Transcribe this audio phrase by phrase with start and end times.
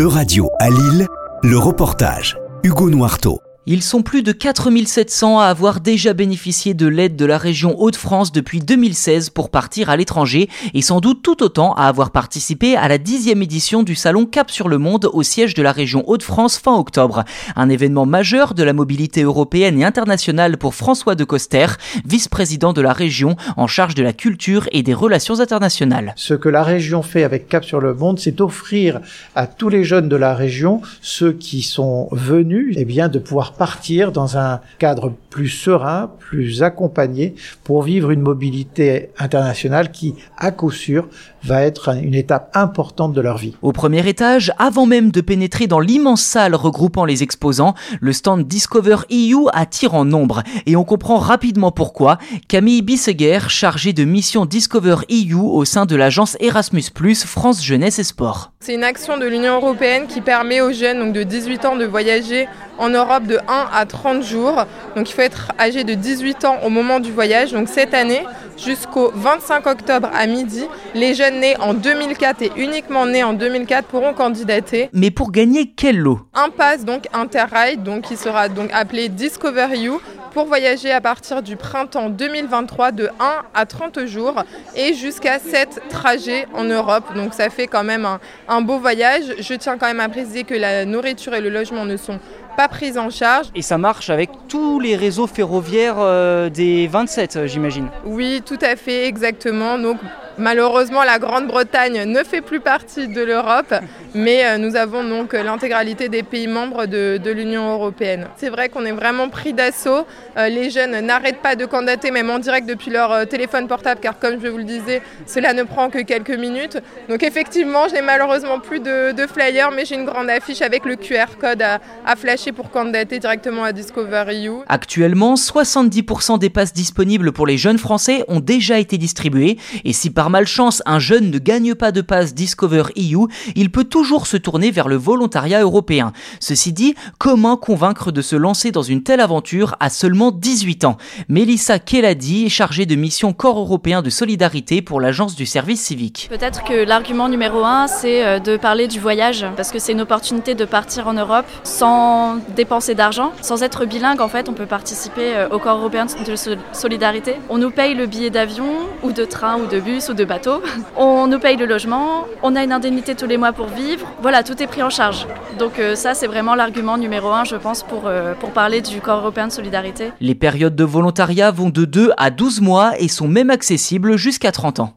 [0.00, 1.06] E-Radio à Lille,
[1.42, 2.38] le reportage.
[2.62, 3.42] Hugo Noirteau.
[3.66, 8.32] Ils sont plus de 4700 à avoir déjà bénéficié de l'aide de la région Hauts-de-France
[8.32, 12.88] depuis 2016 pour partir à l'étranger et sans doute tout autant à avoir participé à
[12.88, 16.56] la dixième édition du salon Cap sur le Monde au siège de la région Hauts-de-France
[16.56, 17.24] fin octobre.
[17.54, 21.66] Un événement majeur de la mobilité européenne et internationale pour François de Coster,
[22.06, 26.14] vice-président de la région en charge de la culture et des relations internationales.
[26.16, 29.00] Ce que la région fait avec Cap sur le Monde, c'est offrir
[29.34, 33.49] à tous les jeunes de la région, ceux qui sont venus, eh bien, de pouvoir
[33.52, 40.50] partir dans un cadre plus serein, plus accompagné pour vivre une mobilité internationale qui, à
[40.50, 41.08] coup sûr,
[41.44, 43.54] va être une étape importante de leur vie.
[43.62, 48.46] Au premier étage, avant même de pénétrer dans l'immense salle regroupant les exposants, le stand
[48.46, 52.18] Discover EU attire en nombre et on comprend rapidement pourquoi.
[52.48, 56.84] Camille Bisseguer, chargée de mission Discover EU au sein de l'agence Erasmus+,
[57.24, 58.52] France Jeunesse et Sport.
[58.62, 61.86] C'est une action de l'Union européenne qui permet aux jeunes donc de 18 ans de
[61.86, 62.46] voyager
[62.76, 64.66] en Europe de 1 à 30 jours.
[64.94, 67.52] Donc il faut être âgé de 18 ans au moment du voyage.
[67.52, 68.22] Donc cette année,
[68.58, 73.86] jusqu'au 25 octobre à midi, les jeunes nés en 2004 et uniquement nés en 2004
[73.86, 74.90] pourront candidater.
[74.92, 76.20] Mais pour gagner quel lot?
[76.34, 80.02] Un pass donc Interrail, donc qui sera donc appelé Discover You
[80.32, 84.42] pour voyager à partir du printemps 2023 de 1 à 30 jours
[84.76, 87.04] et jusqu'à 7 trajets en Europe.
[87.14, 88.06] Donc ça fait quand même
[88.48, 89.24] un, beau voyage.
[89.38, 92.18] Je tiens quand même à préciser que la nourriture et le logement ne sont
[92.56, 93.46] pas pris en charge.
[93.54, 97.88] Et ça marche avec tous les réseaux ferroviaires euh, des 27, euh, j'imagine.
[98.04, 99.78] Oui, tout à fait, exactement.
[99.78, 99.98] Donc
[100.40, 103.74] Malheureusement, la Grande-Bretagne ne fait plus partie de l'Europe,
[104.14, 108.26] mais euh, nous avons donc l'intégralité des pays membres de, l'Union européenne.
[108.38, 110.06] C'est vrai qu'on est vraiment pris d'assaut.
[110.38, 114.18] Euh, les jeunes n'arrêtent pas de candidater, même en direct depuis leur téléphone portable, car
[114.18, 116.78] comme je vous le disais, cela ne prend que quelques minutes.
[117.10, 120.86] Donc effectivement, je n'ai malheureusement plus de, de flyers, mais j'ai une grande affiche avec
[120.86, 124.62] le QR code à, à flasher pour candidater directement à Discover EU.
[124.66, 130.08] Actuellement, 70% des passes disponibles pour les jeunes Français ont déjà été distribuées, et si
[130.08, 134.38] par malchance un jeune ne gagne pas de passe Discover EU, il peut toujours se
[134.38, 136.12] tourner vers le volontariat européen.
[136.40, 140.96] Ceci dit, comment convaincre de se lancer dans une telle aventure à seulement 18 ans?
[141.28, 146.28] Mélissa Keladi est chargée de mission Corps européen de solidarité pour l'agence du service civique.
[146.30, 150.00] Peut-être que l'argument numéro un, c'est euh, de parler du voyage, parce que c'est une
[150.00, 154.66] opportunité de partir en Europe sans dépenser d'argent, sans être bilingue en fait, on peut
[154.66, 156.34] participer euh, au Corps européen de
[156.72, 157.36] solidarité.
[157.48, 158.70] On nous paye le billet d'avion
[159.02, 160.62] ou de train ou de bus ou de bateau.
[160.96, 164.06] On nous paye le logement, on a une indemnité tous les mois pour vivre.
[164.22, 165.26] Voilà, tout est pris en charge.
[165.58, 169.00] Donc euh, ça, c'est vraiment l'argument numéro un, je pense, pour, euh, pour parler du
[169.00, 170.12] corps européen de solidarité.
[170.20, 174.52] Les périodes de volontariat vont de 2 à 12 mois et sont même accessibles jusqu'à
[174.52, 174.94] 30 ans.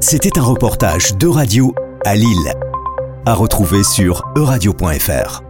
[0.00, 1.74] C'était un reportage de radio
[2.04, 2.52] à Lille.
[3.26, 5.47] À retrouver sur euradio.fr.